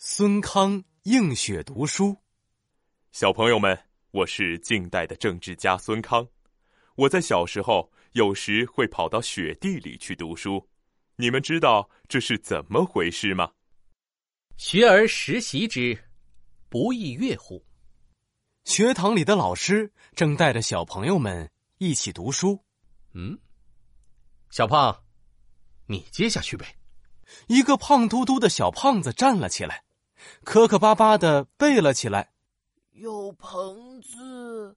[0.00, 2.16] 孙康映雪读书。
[3.10, 3.76] 小朋友们，
[4.12, 6.24] 我是近代的政治家孙康。
[6.94, 10.68] 我在小时候有时会跑到雪地里去读书，
[11.16, 13.50] 你们知道这是怎么回事吗？
[14.56, 15.98] 学而时习之，
[16.68, 17.64] 不亦说乎？
[18.66, 22.64] 学堂里的老师正带着小朋友们一起读书。
[23.14, 23.36] 嗯，
[24.50, 25.02] 小胖，
[25.86, 26.76] 你接下去呗。
[27.48, 29.82] 一个胖嘟嘟的小胖子站了起来。
[30.44, 32.32] 磕磕巴巴的背了起来。
[32.92, 34.76] 有棚子，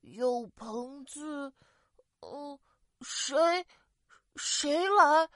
[0.00, 1.52] 有棚子，
[2.20, 2.58] 嗯，
[3.02, 3.36] 谁，
[4.36, 5.28] 谁来？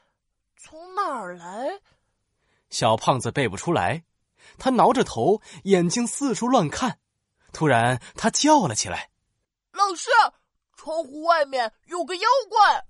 [0.56, 1.80] 从哪儿来？
[2.70, 4.04] 小胖子背不出来，
[4.58, 6.98] 他挠着头，眼睛四处乱看。
[7.52, 9.10] 突然，他叫了起来
[9.72, 10.10] ：“老师，
[10.74, 12.84] 窗户外面有个妖怪！”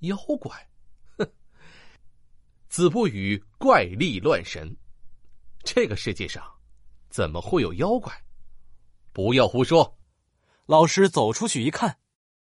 [0.00, 0.70] 妖怪，
[1.18, 1.32] 哼！
[2.68, 4.76] 子不语怪力乱神。
[5.70, 6.42] 这个世界上，
[7.10, 8.10] 怎么会有妖怪？
[9.12, 9.98] 不要胡说！
[10.64, 11.98] 老师走出去一看，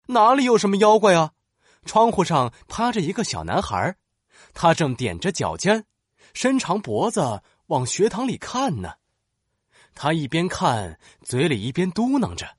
[0.06, 1.34] 哪里有什么妖怪啊？
[1.84, 3.98] 窗户上趴着一个小男孩，
[4.54, 5.84] 他正踮着脚尖，
[6.32, 8.94] 伸长脖子往学堂里看呢。
[9.94, 12.56] 他一边看，嘴里一边嘟囔着：“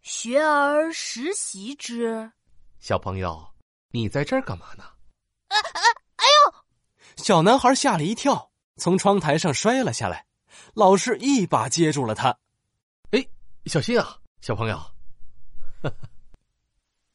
[0.00, 2.32] 学而时习之。”
[2.80, 3.46] 小朋友，
[3.90, 4.84] 你在这儿干嘛呢？
[5.48, 5.80] 啊啊
[6.16, 6.54] 哎呦！
[7.22, 8.50] 小男孩吓了一跳。
[8.78, 10.24] 从窗台上摔了下来，
[10.74, 12.38] 老师一把接住了他。
[13.10, 13.26] 哎，
[13.66, 14.80] 小心啊，小朋友！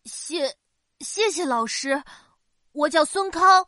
[0.06, 0.54] 谢，
[1.00, 2.04] 谢谢老师。
[2.74, 3.66] 我叫孙康，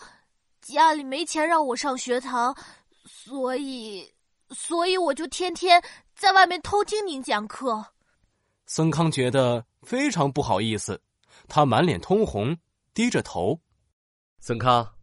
[0.61, 2.55] 家里没钱让我上学堂，
[3.05, 4.13] 所以，
[4.49, 5.81] 所以我就天天
[6.15, 7.85] 在外面偷听您讲课。
[8.65, 10.99] 孙康觉得非常不好意思，
[11.47, 12.57] 他满脸通红，
[12.93, 13.61] 低着头。
[14.39, 14.95] 孙康，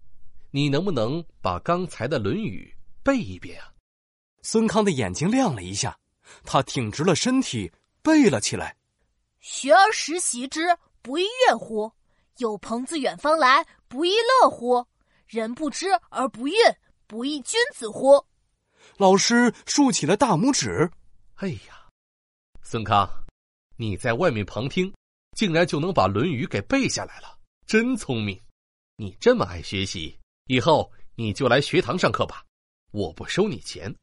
[0.51, 2.75] 你能不能把刚才的《论语》？
[3.03, 3.73] 背一遍啊！
[4.43, 5.99] 孙康的眼睛亮了一下，
[6.45, 7.71] 他挺直了身体
[8.03, 8.77] 背了起来
[9.41, 11.93] ：“学而时习之，不亦乐乎？
[12.39, 14.13] 有朋自远方来，不亦
[14.43, 14.87] 乐乎？
[15.27, 16.77] 人不知而不愠，
[17.07, 18.25] 不亦君子乎？”
[18.99, 20.91] 老师竖起了大拇指
[21.37, 21.89] ：“哎呀，
[22.63, 23.09] 孙康，
[23.77, 24.93] 你在外面旁听，
[25.37, 28.41] 竟然就能把《论语》给背下来了，真聪明！
[28.97, 32.45] 你这么爱学习，以后你就来学堂上课吧。”
[32.93, 33.95] 我不收你钱，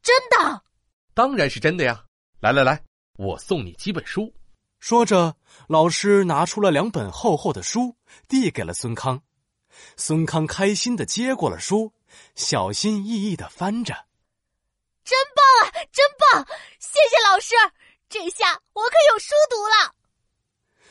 [0.00, 0.62] 真的？
[1.12, 2.04] 当然是真的呀！
[2.38, 2.80] 来来来，
[3.14, 4.32] 我送你几本书。
[4.78, 7.96] 说着，老师拿出了两本厚厚的书，
[8.28, 9.20] 递给了孙康。
[9.96, 11.92] 孙康开心的接过了书，
[12.36, 14.06] 小心翼翼的翻着。
[15.04, 15.74] 真棒啊！
[15.90, 16.46] 真棒！
[16.78, 17.56] 谢谢老师，
[18.08, 19.96] 这下我可有书读了。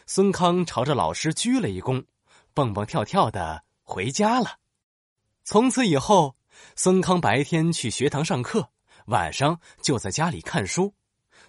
[0.05, 2.05] 孙康朝着老师鞠了一躬，
[2.53, 4.59] 蹦蹦跳跳的回家了。
[5.45, 6.36] 从此以后。
[6.75, 8.69] 孙康白天去学堂上课，
[9.07, 10.93] 晚上就在家里看书。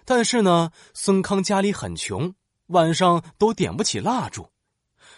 [0.05, 2.33] 但是呢，孙康家里很穷，
[2.67, 4.49] 晚上都点不起蜡烛。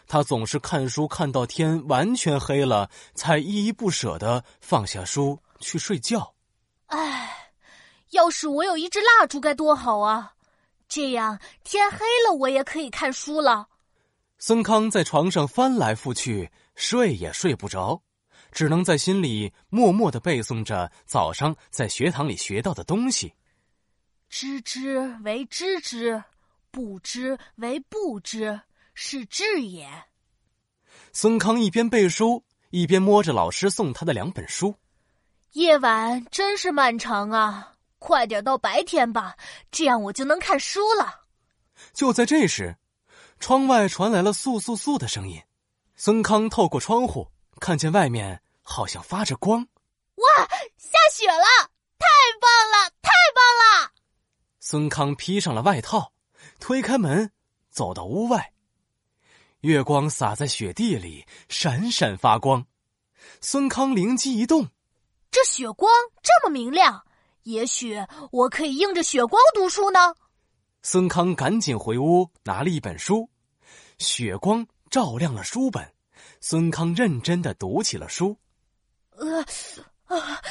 [0.07, 6.33] 他总是看书看到天完全黑了，才依依不舍的放下书去睡觉。
[6.87, 7.51] 唉，
[8.09, 10.33] 要是我有一支蜡烛该多好啊！
[10.89, 13.69] 这样天黑了我也可以看书了。
[14.39, 18.01] 孙康在床上翻来覆去，睡也睡不着。
[18.51, 23.33] 只能在心里默默的背诵着早上在学堂里学到的东西。
[24.29, 26.23] 知之为知之，
[26.69, 28.61] 不知为不知，
[28.93, 29.89] 是智也。
[31.13, 34.75] 孙康一边背书，一边摸着老师送他的两本书。
[35.53, 37.73] 夜晚真是漫长啊！
[37.99, 39.35] 快点到白天吧，
[39.69, 41.25] 这样我就能看书了。
[41.93, 42.77] 就在这时，
[43.39, 45.41] 窗外传来了簌簌簌的声音。
[45.95, 47.27] 孙康透过窗户。
[47.61, 49.61] 看见外面好像发着光，
[50.15, 50.47] 哇！
[50.77, 52.07] 下雪了，太
[52.41, 53.91] 棒了，太棒了！
[54.59, 56.11] 孙康披上了外套，
[56.59, 57.31] 推开门，
[57.69, 58.51] 走到屋外。
[59.59, 62.65] 月光洒在雪地里，闪闪发光。
[63.41, 64.67] 孙康灵机一动，
[65.29, 67.05] 这雪光这么明亮，
[67.43, 70.15] 也许我可以映着雪光读书呢。
[70.81, 73.29] 孙康赶紧回屋，拿了一本书，
[73.99, 75.93] 雪光照亮了书本。
[76.39, 78.37] 孙康认真的读起了书，
[79.11, 79.41] 呃，
[80.05, 80.41] 啊，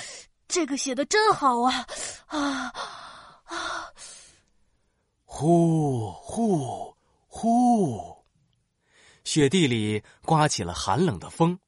[0.47, 1.87] 这个写的真好啊，
[2.27, 2.73] 啊
[3.45, 3.93] 啊！
[5.25, 6.97] 呼呼
[7.27, 8.25] 呼，
[9.25, 11.59] 雪地里刮起了寒冷的风。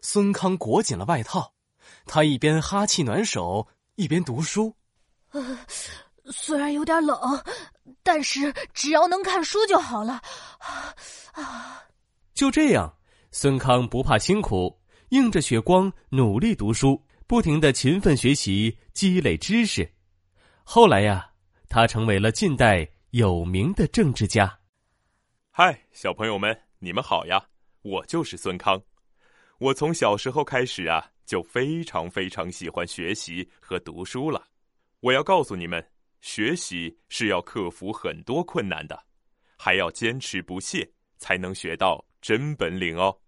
[0.00, 1.52] 孙康裹紧了外套，
[2.06, 4.74] 他一边哈气暖手，一边读书。
[5.30, 5.58] 呃，
[6.26, 7.44] 虽然有点冷，
[8.02, 10.20] 但是只要能看书就好了。
[11.32, 11.84] 啊，
[12.34, 12.94] 就这样。
[13.32, 16.96] 孙康不怕辛苦，硬着雪光努力读书。
[17.26, 17.32] 不。
[17.32, 19.90] 不停的勤奋学习，积累知识。
[20.64, 21.32] 后来呀，
[21.66, 24.60] 他成为了近代有名的政治家。
[25.50, 27.42] 嗨，小朋友们，你们好呀！
[27.80, 28.78] 我就是孙康。
[29.56, 34.46] 我从小时候开始啊，就非常非常喜欢学习和读书了。
[35.00, 35.82] 我要告诉你们，
[36.20, 39.02] 学习是要克服很多困难的，
[39.56, 40.86] 还要坚持不懈，
[41.16, 43.18] 才能学到真本领哦。